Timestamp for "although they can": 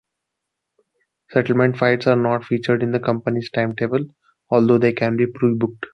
4.49-5.15